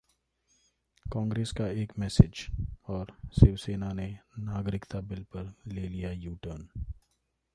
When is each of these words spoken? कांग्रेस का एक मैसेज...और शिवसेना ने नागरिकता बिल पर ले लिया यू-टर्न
कांग्रेस 1.05 1.51
का 1.51 1.67
एक 1.81 1.91
मैसेज...और 1.99 3.13
शिवसेना 3.39 3.91
ने 3.93 4.07
नागरिकता 4.39 5.01
बिल 5.01 5.23
पर 5.35 5.53
ले 5.67 5.87
लिया 5.87 6.11
यू-टर्न 6.11 6.67